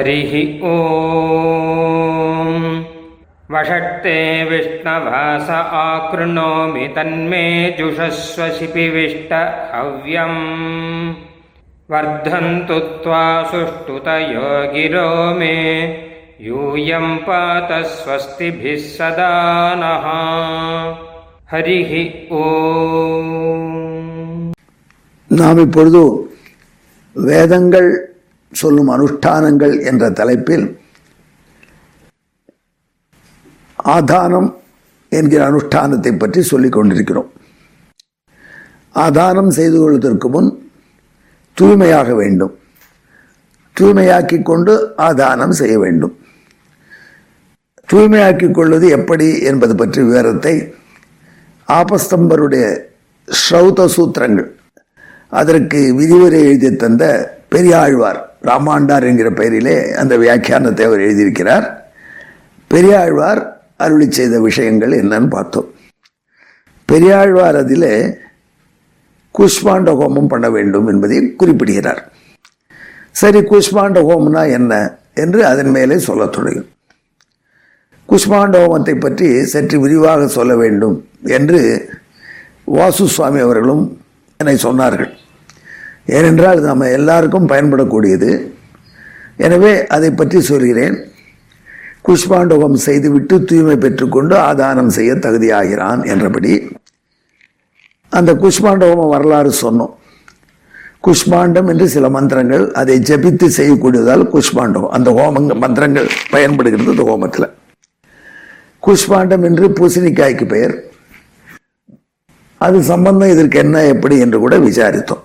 हरिः 0.00 0.32
ॐ 0.68 0.74
वषट्ते 3.54 4.16
विष्णवास 4.50 5.50
आकृणोमि 5.50 6.86
तन्मे 6.96 7.44
जुषस्व 7.78 8.48
शिपिविष्ट 8.58 9.32
हव्यम् 9.74 10.40
वर्धन्तु 11.90 12.78
त्वा 13.04 13.22
सुष्ठुतयो 13.52 14.48
गिरो 14.72 15.08
मे 15.38 15.54
यूयं 16.46 17.16
पात 17.26 17.72
स्वस्तिभिः 17.92 18.82
सदा 18.96 19.32
नः 19.82 20.06
हरिः 21.52 21.92
ॐ 22.40 22.44
நாம் 25.30 25.60
இப்பொழுது 25.62 26.00
வேதங்கள் 27.16 27.88
சொல்லும் 28.51 28.89
அனுஷ்டானங்கள் 28.89 29.83
என்ற 29.83 30.09
தலைப்பில் 30.09 30.65
ஆதானம் 33.79 34.49
என்கிற 35.09 35.51
அனுஷ்டானத்தை 35.51 36.17
பற்றி 36.17 36.41
சொல்லிக் 36.41 36.71
கொண்டிருக்கிறோம். 36.71 37.29
ஆதானம் 38.95 39.49
செய்து 39.49 39.77
கொள்வதற்கு 39.79 40.29
முன் 40.29 40.49
தூய்மையாக 41.57 42.13
வேண்டும். 42.15 42.53
தூய்மையாக்கிக் 43.75 44.47
கொண்டு 44.49 44.95
ஆதானம் 44.97 45.49
செய்ய 45.49 45.79
வேண்டும். 45.79 46.15
தூய்மையாக்கிக் 47.89 48.55
கொள்வது 48.55 48.89
எப்படி 48.89 49.39
என்பது 49.41 49.75
பற்றி 49.75 50.01
விவரத்தை 50.01 50.55
ஆபஸ்தம்பருடைய 51.69 52.65
ஸ்ரௌத 53.27 53.85
சூத்திரங்கள் 53.95 54.49
அதற்கு 55.29 55.93
விதிவுரை 55.99 56.39
எழுதி 56.43 56.75
தந்த 56.75 57.03
பெரியாழ்வார் 57.49 58.21
ராமாண்டார் 58.41 59.05
என்கிற 59.05 59.29
பெயரிலே 59.31 59.91
அந்த 59.91 60.17
வியாக்கியானத்தை 60.17 60.83
அவர் 60.83 60.99
எழுதியிருக்கிறார். 60.99 61.65
பெரியாழ்வார் 62.67 63.41
அருளி 63.77 64.11
செய்த 64.11 64.39
விஷயங்கள் 64.39 64.91
என்னன்னு 64.91 65.29
பார்த்தோம். 65.29 65.69
பெரியாழ்வார் 66.85 67.55
அதில் 67.55 68.19
குஷ்மாண்ட 69.39 69.89
ஹோமம் 69.99 70.27
பண்ண 70.27 70.49
வேண்டும் 70.49 70.87
என்பதை 70.87 71.35
குறிப்பிடுகிறார். 71.35 72.01
சரி 73.11 73.39
குஷ்மாண்ட 73.39 73.99
ஹோமம்னா 74.09 74.51
என்ன 74.51 74.99
என்று 75.13 75.45
அதன் 75.45 75.69
மேலே 75.69 75.97
சொல்லத் 75.97 76.31
தொடங்கும். 76.31 76.69
குஷ்மாண்ட 78.09 78.55
ஹோமத்தை 78.63 78.99
பற்றி 78.99 79.43
சற்று 79.43 79.79
விரிவாக 79.79 80.27
சொல்ல 80.27 80.55
வேண்டும் 80.55 81.09
என்று 81.23 81.89
வாசு 82.65 83.07
சுவாமி 83.07 83.39
அவர்களும் 83.39 84.01
என்னை 84.37 84.55
சொன்னார்கள். 84.63 85.11
ஏனென்றால் 86.07 86.57
அது 86.57 86.67
நம்ம 86.71 86.89
எல்லாருக்கும் 86.89 87.49
பயன்படக்கூடியது. 87.49 88.29
எனவே 89.37 89.87
அதை 89.87 90.11
பற்றி 90.11 90.41
சொல்கிறேன். 90.41 90.95
குஷ்பாண்டவம் 92.07 92.77
செய்துவிட்டு 92.85 93.43
தூய்மை 93.43 93.75
பெற்றுக்கொண்டு 93.75 94.35
ஆதானம் 94.35 94.93
செய்ய 94.97 95.13
தகுதியாகிறான் 95.13 96.01
என்றபடி. 96.05 96.53
அந்த 98.09 98.31
குஷ்மாண்டவம் 98.33 99.11
வரலாறு 99.15 99.51
சொன்னோம். 99.63 99.93
குஷ்மாண்டம் 101.05 101.69
என்று 101.71 101.85
சில 101.87 102.09
மந்திரங்கள் 102.09 102.71
அதை 102.71 102.95
ஜபித்து 103.09 103.47
செய்யக்கூடியதால் 103.57 104.23
குஷ்மாண்டம் 104.33 104.87
அந்த 104.97 105.11
ஹோமங்க 105.11 105.55
மந்திரங்கள் 105.63 106.09
பயன்படுகிறது 106.33 106.93
அந்த 106.95 107.03
ஹோமத்தில். 107.03 107.47
குஷ்மாண்டம் 108.87 109.43
என்று 109.49 109.67
பூசணிக்காய்க்கு 109.79 110.45
பெயர். 110.45 110.75
அது 112.57 112.83
சம்பந்தம் 112.83 113.33
இதற்கு 113.35 113.59
என்ன 113.59 113.85
எப்படி 113.93 114.17
என்று 114.19 114.39
கூட 114.39 114.57
விசாரித்தோம். 114.69 115.23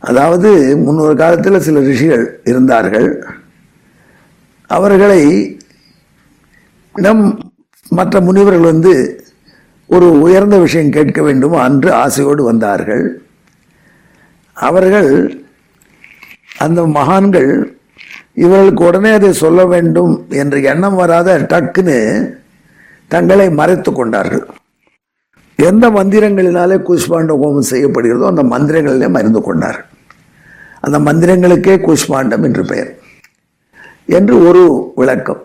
அதாவது 0.00 0.50
முன்னொரு 0.84 1.14
காலத்தில் 1.16 1.64
சில 1.66 1.80
ரிஷிகள் 1.80 2.40
இருந்தார்கள். 2.44 3.08
அவர்களை 4.66 5.22
நம் 6.94 7.24
மற்ற 7.88 8.20
முனிவர்கள் 8.20 8.70
வந்து 8.72 8.92
ஒரு 9.86 10.08
உயர்ந்த 10.20 10.56
விஷயம் 10.58 10.94
கேட்க 10.96 11.22
வேண்டும் 11.22 11.56
அன்று 11.66 11.92
ஆசையோடு 11.92 12.42
வந்தார்கள். 12.44 13.04
அவர்கள் 14.56 15.10
அந்த 16.58 16.80
மகான்கள் 16.98 17.50
இவர்களுக்கு 18.34 18.84
உடனே 18.84 19.10
அதை 19.12 19.32
சொல்ல 19.32 19.60
வேண்டும் 19.66 20.12
என்ற 20.28 20.58
எண்ணம் 20.72 20.94
வராத 20.94 21.38
டக்குன்னு 21.52 21.98
தங்களை 23.08 23.50
மறைத்து 23.50 23.92
கொண்டார்கள். 23.92 24.44
எந்த 25.60 25.90
மந்திரங்களினாலே 25.90 26.76
குஷ்மாண்ட 26.88 27.32
ஹோமம் 27.42 27.70
செய்யப்படுகிறதோ 27.70 28.26
அந்த 28.26 28.42
மந்திரங்களிலே 28.42 29.08
மருந்து 29.08 29.42
கொண்டார். 29.42 29.86
அந்த 30.80 30.98
மந்திரங்களுக்கே 30.98 31.74
கூஷ்மாண்டம் 31.86 32.42
என்று 32.42 32.64
பெயர். 32.64 32.98
என்று 34.06 34.46
ஒரு 34.46 34.92
விளக்கம். 34.96 35.40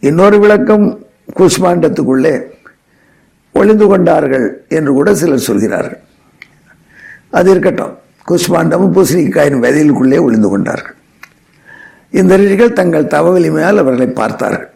இன்னொரு 0.00 0.38
விளக்கம் 0.38 1.06
கூஷ்மாண்டத்துக்குள்ளே 1.36 2.42
ஒளிந்து 3.52 3.86
கொண்டார்கள் 3.86 4.64
என்று 4.68 4.92
கூட 4.92 5.14
சிலர் 5.14 5.38
சொல்கிறார்கள். 5.38 6.00
அது 7.30 7.50
இருக்கட்டும். 7.50 7.98
குஷ்மாண்டமும் 8.28 8.94
பூசணிக்காயின் 8.94 9.62
விதையிலுக்குள்ளே 9.64 10.20
ஒளிந்து 10.20 10.48
கொண்டார்கள். 10.48 10.94
இந்த 12.10 12.36
ரிஷிகள் 12.36 12.72
தங்கள் 12.72 13.06
தவ 13.06 13.30
வலிமையால் 13.30 13.78
அவர்களை 13.78 14.06
பார்த்தார்கள். 14.06 14.70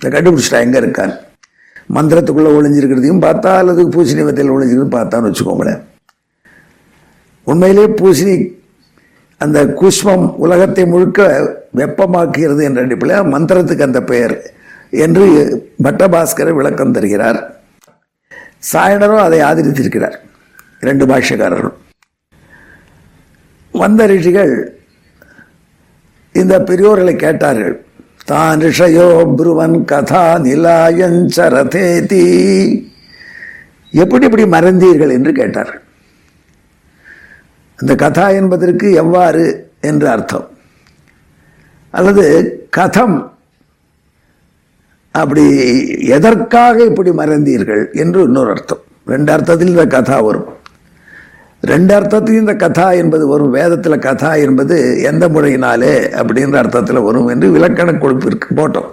இந்த 0.00 0.20
கண்டுபிடிச்சிட்டா 0.20 0.60
எங்கே 0.60 0.78
இருக்கான் 0.78 1.14
மந்திரத்துக்குள்ளே 1.96 2.50
ஒளிஞ்சிருக்கிறதையும் 2.58 3.24
பார்த்தா 3.26 3.50
அல்லது 3.60 3.82
பூசணி 3.94 4.22
வத்தையில் 4.24 4.54
ஒளிஞ்சிருக்கிறது 4.54 4.96
பார்த்தான்னு 4.96 5.28
வச்சுக்கோங்களேன். 5.28 5.80
உண்மையிலே 7.46 7.84
பூசணி 8.00 8.36
அந்த 9.40 9.58
குஷ்மம் 9.80 10.26
உலகத்தை 10.44 10.84
முழுக்க 10.92 11.26
வெப்பமாக்குகிறது 11.80 12.62
என்ற 12.68 12.80
அடிப்படையில் 12.84 13.32
மந்திரத்துக்கு 13.34 13.88
அந்த 13.88 14.00
பெயர் 14.10 14.34
என்று 15.04 15.26
பட்டபாஸ்கர் 15.86 16.56
விளக்கம் 16.58 16.94
தருகிறார். 16.96 17.38
சாயனரும் 18.72 19.24
அதை 19.26 19.40
ஆதரித்திருக்கிறார் 19.48 20.16
இரண்டு 20.84 21.04
பாஷ்யக்காரரும் 21.06 21.76
வந்த 23.74 24.02
ரிஷிகள் 24.06 24.52
இந்த 26.34 26.54
பெரியோர்களை 26.68 27.14
கேட்டார்கள் 27.16 27.76
தான் 28.30 28.60
ரிஷயோ 28.66 29.08
புருவன் 29.38 29.76
கதா 29.90 30.24
நிலாயஞ்சரதேதி 30.46 32.24
எப்படி 34.02 34.26
இப்படி 34.28 34.44
மறந்தீர்கள் 34.54 35.12
என்று 35.16 35.32
கேட்டார் 35.40 35.72
அந்த 37.78 37.92
கதா 38.04 38.26
என்பதற்கு 38.40 38.86
எவ்வாறு 39.02 39.44
என்று 39.90 40.06
அர்த்தம். 40.14 40.46
அல்லது 41.94 42.24
கதம் 42.78 43.18
அப்படி 45.14 45.44
எதற்காக 46.16 46.76
இப்படி 46.90 47.10
மறந்தீர்கள் 47.20 47.82
என்று 48.02 48.20
இன்னொரு 48.28 48.50
அர்த்தம். 48.54 48.82
ரெண்டு 49.12 49.30
அர்த்தத்தில் 49.34 49.72
இந்த 49.74 49.86
கதா 49.96 50.18
வரும். 50.26 50.48
ரெண்டு 51.60 51.94
அர்த்தத்தையும் 51.94 52.40
இந்த 52.40 52.54
கதா 52.54 52.92
என்பது 52.92 53.26
வரும். 53.26 53.50
வேதத்தில் 53.50 53.98
கதா 53.98 54.34
என்பது 54.34 55.02
எந்த 55.02 55.28
முறையினாலே 55.28 55.94
அப்படின்ற 55.96 56.54
அர்த்தத்தில் 56.54 57.00
வரும் 57.00 57.26
என்று 57.26 57.50
விளக்கண 57.50 57.92
கொடுப்பிற்கு 57.92 58.48
போட்டோம். 58.56 58.90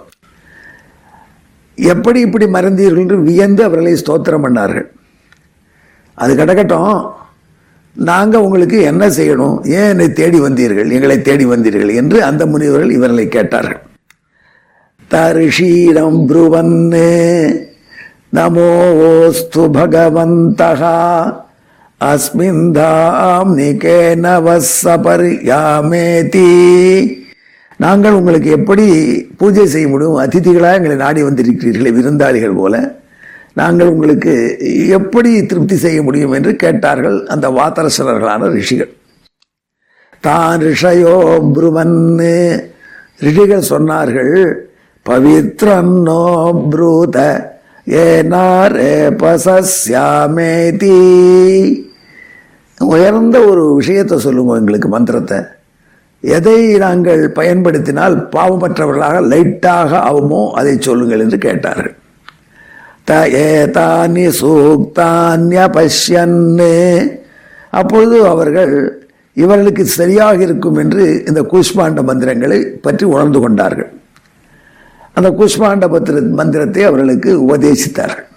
எப்படி 1.74 2.20
இப்படி 2.20 2.46
மறந்தீர்கள் 2.46 2.98
என்று 2.98 3.22
வியந்து 3.22 3.64
அவர்களை 3.64 3.92
ஸ்தோத்திரம் 3.92 4.44
பண்ணார்கள். 4.46 4.86
அது 6.14 6.34
கிடக்கட்டும் 6.34 7.10
நாங்கள் 7.92 8.40
உங்களுக்கு 8.40 8.82
என்ன 8.82 9.08
செய்யணும்? 9.08 9.66
ஏன் 9.66 9.88
என்னை 9.88 10.12
தேடி 10.12 10.40
வந்தீர்கள்? 10.40 10.90
எங்களை 10.90 11.22
தேடி 11.22 11.46
வந்தீர்கள் 11.46 11.94
என்று 11.94 12.24
அந்த 12.24 12.46
முனிவர்கள் 12.46 12.90
இவர்களை 12.90 13.28
கேட்டார்கள். 13.28 13.82
தரிஷீரம் 15.10 16.20
புருவன்னு. 16.28 17.64
நமோஸ்து 18.34 19.64
பகவந்தகா. 19.78 20.94
அஸ்மிந்தாம் 22.00 23.58
நிகேன 23.58 24.42
வசபரியாமேதி 24.46 26.38
நாங்கள் 27.76 28.12
உங்களுக்கு 28.12 28.50
எப்படி 28.50 29.16
பூஜை 29.38 29.66
செய்ய 29.66 29.88
முடியும்? 29.88 30.16
அதிதிகளாக 30.16 30.78
எங்களை 30.78 30.96
நாடி 30.96 31.22
வந்திருக்கிறீர்கள் 31.22 31.98
விருந்தாளிகள் 31.98 32.54
போல. 32.54 32.98
நாங்கள் 33.54 33.86
உங்களுக்கு 33.86 34.58
எப்படி 34.98 35.46
திருப்தி 35.46 35.76
செய்ய 35.76 36.02
முடியும் 36.02 36.32
என்று 36.32 36.56
கேட்டார்கள் 36.56 37.26
அந்த 37.26 37.48
வாத்தரசனர்களான 37.48 38.52
ரிஷிகள். 38.52 38.88
தான் 40.20 40.60
ரிஷயோ 40.60 41.44
புருவன்னு. 41.54 42.64
ரிஷிகள் 43.20 43.72
சொன்னார்கள் 43.72 44.64
பவித்ரன்னோ 45.06 46.22
புரூத. 46.70 47.55
ஏனாரே 47.86 49.16
பசஸ்யாமேதி. 49.22 50.96
உயர்ந்த 52.80 53.40
ஒரு 53.40 53.74
விஷயத்தை 53.74 54.18
சொல்லுங்க 54.18 54.56
எங்களுக்கு 54.56 54.88
மந்திரத்தை. 54.88 55.38
எதை 56.20 56.76
நாங்கள் 56.76 57.30
பயன்படுத்தினால் 57.30 58.16
பாவமற்றவர்களாக 58.16 59.20
லைட்டாக 59.32 59.90
ஆகுமோ 60.08 60.50
அதை 60.50 60.78
சொல்லுங்கள் 60.78 61.20
என்று 61.20 61.38
கேட்டார்கள். 61.38 61.94
த 63.04 63.28
ஏதானி 63.28 64.26
சூக்தான்ய 64.40 65.58
பஷ்யன்னு. 65.76 66.72
அப்பொழுது 67.70 68.26
அவர்கள் 68.26 69.02
இவர்களுக்கு 69.32 69.84
சரியாக 69.84 70.42
இருக்கும் 70.42 70.76
என்று 70.76 71.24
இந்த 71.26 71.40
கூஷ்மாண்ட 71.52 72.02
மந்திரங்களை 72.02 72.64
பற்றி 72.64 73.04
உணர்ந்து 73.04 73.40
கொண்டார்கள். 73.40 73.90
அந்த 75.16 75.28
கூஷ்மாண்ட 75.38 75.86
பத்திர 75.94 76.16
மந்திரத்தை 76.40 76.82
அவர்களுக்கு 76.88 77.30
உபதேசித்தார்கள். 77.44 78.28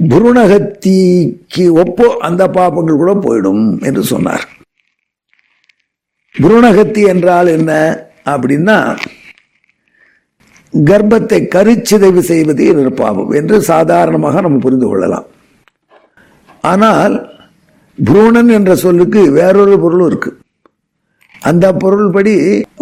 புருணகத்திக்கு 0.00 1.64
ஒப்போ 1.82 2.06
அந்த 2.26 2.42
பாபங்கள் 2.56 3.00
கூட 3.00 3.12
போயிடும் 3.14 3.64
என்று 3.82 4.02
சொன்னார். 4.12 4.44
புருணகத்தி 6.34 7.02
என்றால் 7.12 7.48
என்ன 7.58 7.72
அப்படின்னா 8.32 8.76
கர்ப்பத்தை 10.74 11.40
கருச்சிதைவு 11.54 12.22
செய்வது 12.30 12.64
என்ற 12.72 12.90
பாவம் 13.02 13.30
என்று 13.30 13.56
சாதாரணமாக 13.72 14.40
நம்ம 14.40 14.58
புரிந்து 14.66 14.88
கொள்ளலாம். 14.88 15.26
ஆனால் 16.60 17.14
புரூணன் 17.98 18.50
என்ற 18.58 18.72
சொல்லுக்கு 18.84 19.20
வேறொரு 19.38 19.76
பொருளும் 19.84 20.08
இருக்கு. 20.10 20.30
அந்த 21.42 21.66
பொருள்படி 21.72 22.34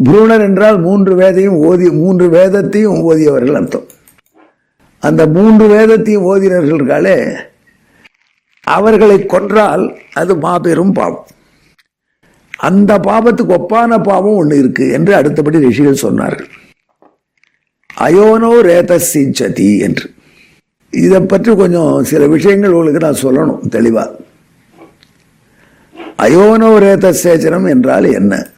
புரூணர் 0.07 0.45
என்றால் 0.47 0.79
மூன்று 0.81 1.13
வேதையும் 1.21 1.59
ஓதி 1.69 1.87
மூன்று 1.91 2.27
வேதத்தையும் 2.29 2.99
ஓதியவர்கள் 3.11 3.59
அர்த்தம். 3.61 3.87
அந்த 5.03 5.23
மூன்று 5.27 5.65
வேதத்தையும் 5.69 6.27
ஓதினர்களாலே 6.33 7.17
அவர்களை 8.67 9.19
கொன்றால் 9.27 9.85
அது 10.15 10.33
மாபெரும் 10.37 10.93
பாவம். 10.93 11.27
அந்த 12.69 12.93
பாவத்துக்கு 13.09 13.57
ஒப்பான 13.59 13.99
பாவம் 14.03 14.39
ஒன்று 14.41 14.57
இருக்கு 14.59 14.85
என்று 14.91 15.15
அடுத்தபடி 15.15 15.59
ரிஷிகள் 15.67 16.03
சொன்னார்கள். 16.05 16.51
அயோனோ 17.97 18.53
ரேதசிஞ்சதி 18.71 19.69
என்று. 19.79 20.07
இதை 20.93 21.21
பற்றி 21.21 21.53
கொஞ்சம் 21.57 21.93
சில 22.05 22.27
விஷயங்கள் 22.27 22.73
உங்களுக்கு 22.73 23.05
நான் 23.07 23.23
சொல்லணும் 23.25 23.69
தெளிவாக 23.69 24.25
அயோனோ 26.19 26.79
ரேத 26.79 27.15
சேச்சனம் 27.23 27.69
என்றால் 27.69 28.05
என்ன? 28.05 28.49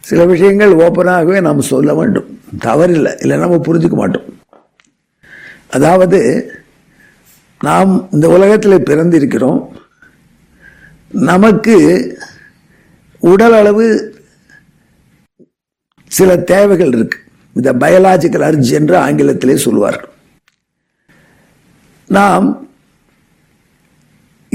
சில 0.00 0.24
விஷயங்கள் 0.24 0.72
ஓப்பனாகவே 0.72 1.40
நாம் 1.40 1.60
சொல்ல 1.60 1.94
வேண்டும். 1.94 2.40
தவறில்லை. 2.58 3.20
இல்லை 3.20 3.38
நம்ம 3.38 3.56
புரிஞ்சுக்க 3.56 3.94
மாட்டோம். 3.94 4.24
அதாவது 5.68 6.50
நாம் 7.60 8.08
இந்த 8.12 8.28
உலகத்தில் 8.28 8.86
பிறந்திருக்கிறோம். 8.90 9.68
நமக்கு 11.08 11.76
உடல் 13.18 13.52
அளவு 13.52 14.14
சில 16.06 16.38
தேவைகள் 16.38 16.92
இருக்கு. 16.92 17.18
இந்த 17.52 17.72
பயாலாஜிக்கல் 17.72 18.46
அர்ஜ் 18.48 18.72
என்று 18.72 18.96
ஆங்கிலத்திலே 18.96 19.54
சொல்வார்கள். 19.54 20.12
நாம் 22.06 22.65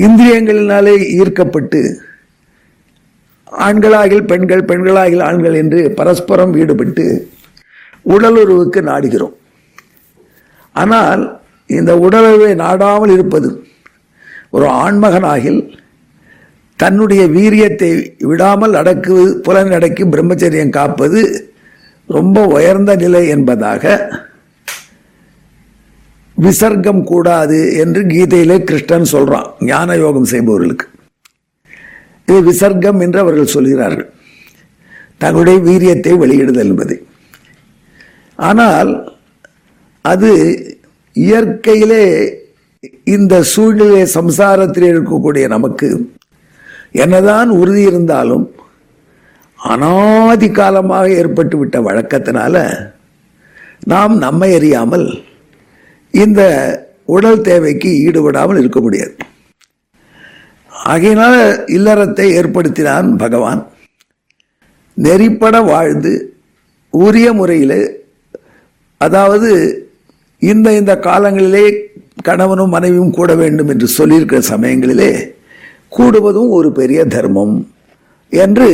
இந்திரியங்களினாலே 0.06 0.95
ஈர்க்கப்பட்டு 1.18 1.81
ஆண்களாகில் 3.68 4.25
பெண்கள் 4.31 4.68
பெண்களாகில் 4.69 5.24
ஆண்கள் 5.30 5.56
என்று 5.62 5.80
பரஸ்பரம் 6.00 6.53
ஈடுபட்டு 6.62 7.06
உடலுறவுக்கு 8.13 8.80
நாடுகிறோம். 8.92 9.36
ஆனால் 10.75 11.24
இந்த 11.69 11.92
உடலுறவை 12.06 12.51
நாடாமல் 12.56 13.13
இருப்பது 13.15 13.50
ஒரு 14.50 14.68
ஆண்மகனாகில் 14.83 15.62
தன்னுடைய 16.80 17.24
வீரியத்தை 17.36 17.89
விடாமல் 18.30 18.74
அடக்கு 18.74 19.15
புலன் 19.45 19.74
அடக்கி 19.77 20.03
பிரம்மச்சரியம் 20.13 20.75
காப்பது 20.77 21.21
ரொம்ப 22.09 22.45
உயர்ந்த 22.56 22.92
நிலை 22.95 23.21
என்பதாக 23.27 23.83
விசர்க்கம் 26.44 27.04
கூடாது 27.04 27.60
என்று 27.84 28.02
கீதையிலே 28.14 28.58
கிருஷ்ணன் 28.70 29.12
சொல்றான் 29.14 29.50
ஞான 29.72 29.96
யோகம் 29.96 30.32
செய்பவர்களுக்கு. 30.34 30.86
இது 32.28 32.40
விசர்க்கம் 32.44 33.00
என்று 33.00 33.20
அவர்கள் 33.20 33.54
சொல்கிறார்கள். 33.56 34.10
தங்களுடைய 35.18 35.60
வீரியத்தை 35.70 36.14
வெளியிடுதல் 36.24 36.72
என்பது. 36.74 36.96
ஆனால் 38.40 38.92
அது 40.06 40.32
இயற்கையிலே 41.16 42.04
இந்த 43.16 43.34
சூழ்நிலை 43.54 44.04
சம்சாரத்தில் 44.18 44.88
இருக்கக்கூடிய 44.92 45.46
நமக்கு 45.48 45.90
என்னதான் 46.92 47.50
உறுதி 47.62 47.82
இருந்தாலும் 47.82 48.46
அனாதி 49.60 50.48
காலமாக 50.52 51.08
ஏற்பட்டுவிட்ட 51.22 51.78
வழக்கத்தினால 51.88 52.56
நாம் 53.94 54.16
நம்மை 54.18 54.50
அறியாமல் 54.56 55.06
இந்த 56.13 56.42
உடல் 57.16 57.46
தேவைக்கு 57.50 57.90
ஈடுபடாமல் 58.06 58.60
இருக்க 58.62 58.80
முடியாது. 58.81 59.13
ஆகையினால் 60.92 61.40
இல்லறத்தை 61.75 62.25
ஏற்படுத்தினான் 62.40 63.10
பகவான். 63.24 63.62
நெறிப்பட 64.98 65.56
வாழ்ந்து 65.72 66.13
உரிய 66.94 67.28
முறையில் 67.40 67.80
அதாவது 68.98 69.52
இந்த 70.42 70.68
இந்த 70.80 70.94
காலங்களிலே 71.08 71.66
கணவனும் 72.28 72.74
மனைவியும் 72.75 73.16
கூட 73.19 73.31
வேண்டும் 73.42 73.69
என்று 73.74 73.88
சொல்லியிருக்கிற 73.98 74.42
சமயங்களிலே 74.54 75.12
கூடுவதும் 75.98 76.52
ஒரு 76.58 76.69
பெரிய 76.80 77.00
தர்மம் 77.16 77.56
என்று 78.31 78.69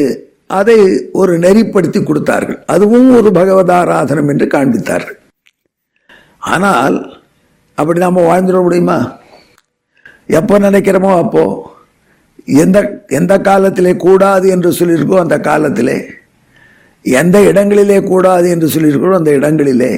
அதை 0.59 0.79
ஒரு 1.21 1.33
நெறிப்படுத்தி 1.45 2.01
கொடுத்தார்கள். 2.03 2.59
அதுவும் 2.73 3.09
ஒரு 3.19 3.29
பகவதாராதனம் 3.37 4.29
என்று 4.33 4.45
காண்பித்தார்கள். 4.55 5.17
ஆனால் 6.55 6.97
அப்படி 7.77 7.99
நாம் 7.99 8.27
வாழ்ந்துட 8.29 8.61
முடியுமா? 8.61 9.19
எப்போ 10.27 10.59
நினைக்கிறோமோ 10.59 11.11
அப்போது 11.17 11.61
எந்த 12.45 12.77
எந்த 13.07 13.33
காலத்திலே 13.39 13.95
கூடாது 13.95 14.47
என்று 14.49 14.69
சொல்லியிருக்கோ 14.71 15.17
அந்த 15.19 15.39
காலத்திலே. 15.39 15.97
எந்த 17.01 17.37
இடங்களிலே 17.43 18.03
கூடாது 18.03 18.49
என்று 18.49 18.67
சொல்லியிருக்கோ 18.67 19.13
அந்த 19.15 19.31
இடங்களிலே. 19.31 19.91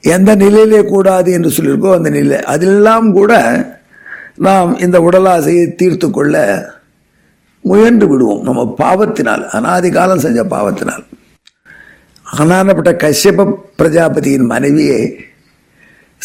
எந்த 0.00 0.30
நிலையிலே 0.34 0.84
கூடாது 0.84 1.32
என்று 1.32 1.50
சொல்லியிருக்கோ 1.50 1.90
அந்த 1.94 2.10
நிலை. 2.10 2.38
அதிலெல்லாம் 2.54 3.12
கூட 3.12 3.32
நாம் 4.36 4.78
இந்த 4.78 5.00
உடலாசையை 5.00 5.74
தீர்த்து 5.74 6.10
கொள்ள 6.10 6.36
முயன்று 7.60 8.08
விடுவோம். 8.08 8.42
நம்ம 8.42 8.74
பாவத்தினால் 8.78 9.42
அனாதி 9.48 9.90
காலம் 9.90 10.18
செஞ்ச 10.18 10.40
பாவத்தினால். 10.44 11.04
அனானப்பட்ட 12.38 12.92
கஷ்யப 13.04 13.46
பிரஜாபதியின் 13.78 14.46
மனைவியை 14.46 15.02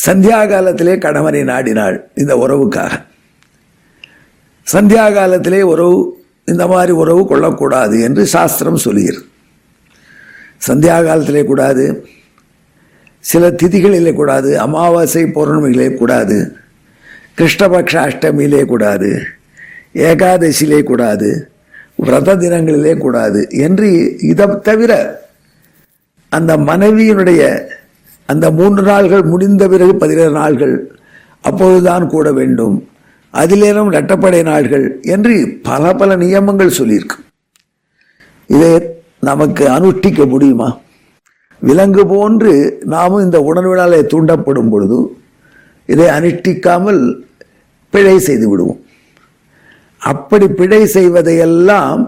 சந்தியா 0.05 0.49
காலத்திலே 0.49 0.97
கணவனை 0.97 1.43
நாடினாள் 1.43 1.99
இந்த 2.15 2.35
உறவுக்காக. 2.35 2.91
சந்தியா 4.73 5.13
காலத்திலே 5.13 5.61
உறவு 5.61 6.25
இந்த 6.45 6.67
மாதிரி 6.67 6.91
உறவு 6.91 7.27
கொள்ளக்கூடாது 7.27 8.01
என்று 8.01 8.25
சாஸ்திரம் 8.25 8.77
சொல்கிறது 8.77 9.25
சந்தியா 10.67 11.05
காலத்திலே 11.05 11.45
கூடாது. 11.45 12.05
சில 13.19 13.51
திதிகளிலே 13.51 14.13
கூடாது. 14.13 14.59
அமாவாசை 14.59 15.23
பௌர்ணமிகளே 15.23 15.95
கூடாது. 15.95 16.55
கிருஷ்ணபக்ஷ 17.37 17.93
அஷ்டமியிலே 18.07 18.65
கூடாது. 18.65 19.21
ஏகாதசியிலே 19.93 20.83
கூடாது. 20.83 21.49
விரத 21.95 22.35
தினங்களிலே 22.35 22.97
கூடாது 22.97 23.47
என்று 23.49 24.17
இதை 24.19 24.47
தவிர 24.61 25.21
அந்த 26.29 26.57
மனைவியினுடைய 26.57 27.65
அந்த 28.31 28.45
மூன்று 28.51 28.81
நாள்கள் 28.81 29.23
முடிந்த 29.31 29.67
பிறகு 29.67 29.95
பதினேழு 29.95 30.31
நாள்கள் 30.31 30.75
அப்போதுதான் 31.41 32.05
கூட 32.07 32.31
வேண்டும். 32.31 32.75
அதிலேனும் 33.33 33.89
இரட்டப்படை 33.91 34.41
நாள்கள் 34.43 34.85
என்று 35.01 35.35
பல 35.63 35.93
பல 35.93 36.15
நியமங்கள் 36.15 36.77
சொல்லியிருக்கு. 36.79 37.17
இதை 38.47 38.71
நமக்கு 39.19 39.63
அனுஷ்டிக்க 39.67 40.27
முடியுமா? 40.27 40.69
விலங்கு 41.59 42.03
போன்று 42.07 42.51
நாமும் 42.85 43.23
இந்த 43.23 43.37
உணர்வினாலே 43.49 43.99
தூண்டப்படும் 44.13 44.69
பொழுது 44.69 44.97
இதை 45.85 46.07
அனுஷ்டிக்காமல் 46.07 47.01
பிழை 47.93 48.19
செய்து 48.19 48.49
விடுவோம். 48.49 48.81
அப்படி 49.97 50.47
பிழை 50.47 50.81
செய்வதையெல்லாம் 50.93 52.01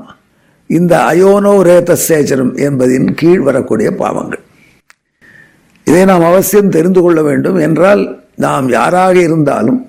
இந்த 0.67 0.93
அயோனோ 1.11 1.53
ரேத 1.69 1.97
சேச்சனம் 2.07 2.53
என்பதின் 2.67 3.09
கீழ் 3.13 3.39
வரக்கூடிய 3.39 3.91
பாவங்கள். 3.91 4.43
இதை 5.89 6.01
நாம் 6.09 6.29
அவசியம் 6.31 6.73
தெரிந்து 6.75 7.01
கொள்ள 7.01 7.19
வேண்டும் 7.29 7.59
என்றால் 7.67 8.01
நாம் 8.45 8.65
யாராக 8.77 9.15
இருந்தாலும் 9.27 9.79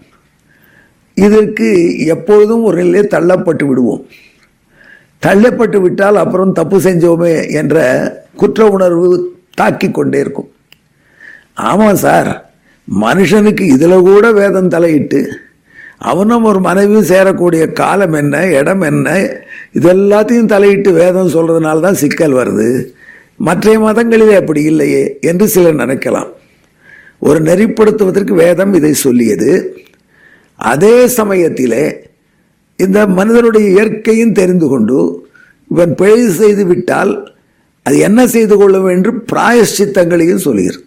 இதற்கு 1.17 1.69
எப்பொழுதும் 2.15 2.63
ஒரு 2.69 2.77
நிலையை 2.83 3.03
தள்ளப்பட்டு 3.15 3.65
விடுவோம். 3.69 4.03
தள்ளப்பட்டு 5.23 5.79
விட்டால் 5.85 6.19
அப்புறம் 6.23 6.53
தப்பு 6.59 6.77
செஞ்சோமே 6.87 7.33
என்ற 7.61 7.77
குற்ற 8.41 8.69
உணர்வு 8.77 9.09
தாக்கி 9.61 9.89
கொண்டே 9.91 10.19
இருக்கும். 10.25 10.51
ஆமாம் 11.71 12.01
சார் 12.05 12.31
மனுஷனுக்கு 12.89 13.65
இதில் 13.75 14.07
கூட 14.09 14.27
வேதம் 14.41 14.73
தலையிட்டு 14.75 15.21
அவனும் 16.11 16.47
ஒரு 16.51 16.61
மனைவியும் 16.69 17.11
சேரக்கூடிய 17.11 17.65
காலம் 17.81 18.15
என்ன 18.21 18.37
இடம் 18.61 18.85
என்ன 18.91 19.09
இதெல்லாத்தையும் 19.79 20.53
தலையிட்டு 20.55 20.93
வேதம் 21.03 21.35
சொல்கிறதுனால 21.35 21.85
தான் 21.87 22.01
சிக்கல் 22.03 22.39
வருது. 22.41 22.69
மற்ற 23.47 23.73
மதங்களிலே 23.87 24.35
அப்படி 24.41 24.63
இல்லையே 24.71 25.05
என்று 25.21 25.47
சிலர் 25.49 25.81
நினைக்கலாம். 25.83 26.31
ஒரு 27.19 27.39
நெறிப்படுத்துவதற்கு 27.49 28.35
வேதம் 28.43 28.75
இதை 28.75 28.93
சொல்லியது. 29.07 29.51
அதே 30.61 30.97
சமயத்திலே 31.19 31.85
இந்த 32.77 32.99
மனிதனுடைய 33.19 33.67
இயற்கையும் 33.71 34.37
தெரிந்து 34.41 34.67
கொண்டு 34.69 34.99
இவன் 35.71 35.93
பிழை 35.95 36.23
செய்து 36.41 36.65
விட்டால் 36.67 37.13
அது 37.87 37.97
என்ன 38.09 38.21
செய்து 38.27 38.55
கொள்ளும் 38.57 38.89
என்று 38.95 39.11
பிராயஷ்சித்தங்களையும் 39.33 40.45
சொல்கிறது 40.47 40.81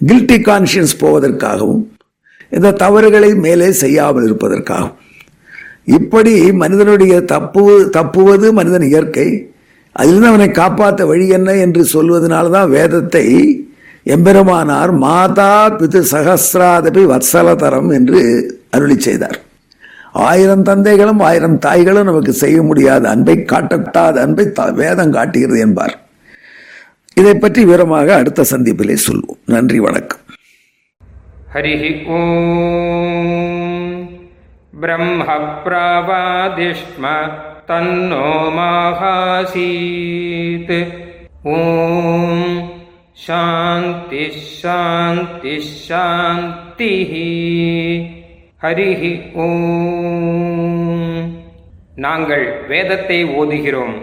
கில்ட்டி 0.00 0.38
கான்ஷியன்ஸ் 0.48 0.94
போவதற்காகவும் 1.00 1.82
இந்த 2.56 2.74
தவறுகளை 2.82 3.30
மேலே 3.44 3.68
செய்யாமல் 3.82 4.26
இருப்பதற்காகவும். 4.28 4.96
இப்படி 5.98 6.34
மனிதனுடைய 6.62 7.14
தப்பு 7.32 7.64
தப்புவது 7.96 8.48
மனிதன் 8.58 8.86
இயற்கை 8.90 9.28
அதிலிருந்து 10.00 10.30
அவனை 10.32 10.48
காப்பாற்ற 10.50 11.06
வழி 11.06 11.26
என்ன 11.38 11.50
என்று 11.64 11.82
சொல்வதனால 11.92 12.50
தான் 12.50 12.72
வேதத்தை 12.76 13.24
எம்பெருமானார் 14.06 14.92
மாதா 15.04 15.52
பிது 15.78 16.00
சகசிராதபி 16.12 17.02
வத்சலதரம் 17.12 17.90
என்று 17.98 18.20
அருளி 18.70 18.96
செய்தார். 18.98 19.38
ஆயிரம் 20.28 20.62
தந்தைகளும் 20.62 21.20
ஆயிரம் 21.20 21.58
தாய்களும் 21.66 22.08
நமக்கு 22.10 22.32
செய்ய 22.32 22.62
முடியாத 22.62 23.08
அன்பை 23.08 23.36
காட்டப்பட்டாத 23.52 24.16
அன்பை 24.24 24.46
வேதம் 24.80 25.14
காட்டுகிறது 25.16 25.60
என்பார். 25.60 25.94
இதை 27.20 27.34
பற்றி 27.34 27.60
விவரமாக 27.64 28.08
அடுத்த 28.14 28.46
சந்திப்பிலே 28.50 28.96
சொல்வோம். 29.06 29.40
நன்றி 29.46 29.78
வணக்கம். 29.80 30.24
ஹரிஹி 31.54 31.92
ஓம். 32.16 33.94
பிரம்ம 34.80 35.24
பிரவாதிஷ்ம 35.64 37.04
तन्नो 37.69 38.27
माहासीत् 38.57 39.55
ॐ 41.49 41.57
शान्तिः 43.25 44.37
शान्तिः 44.59 45.65
शान्तिः 45.87 47.13
ஹரிஹ 48.63 49.01
ஓம் 49.43 51.25
நாங்கள் 52.05 52.45
வேதத்தை 52.69 53.17
ஓதுகிறோம் 53.39 53.95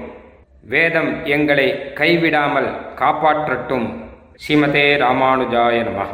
வேதம் 0.64 1.10
எங்களை 1.34 1.68
கைவிடாமல் 1.98 2.68
காப்பாற்றட்டும் 3.00 3.88
ஸ்ரீமதே 4.42 4.84
ராமானுஜாய 5.02 5.78
நமः 5.88 6.12